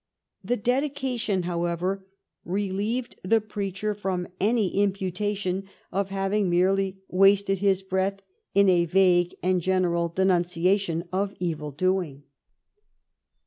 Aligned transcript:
The 0.43 0.57
dedication, 0.57 1.43
however, 1.43 2.07
relieved 2.43 3.19
the 3.21 3.39
preacher 3.39 3.93
from 3.93 4.29
any 4.39 4.75
imputation 4.81 5.69
of 5.91 6.09
having 6.09 6.49
merely 6.49 6.97
wasted 7.07 7.59
his 7.59 7.83
breath 7.83 8.23
in 8.55 8.67
a 8.67 8.85
vague 8.85 9.35
and 9.43 9.61
general 9.61 10.09
denunciation 10.09 11.03
of 11.13 11.35
evil 11.39 11.69
doing. 11.69 12.23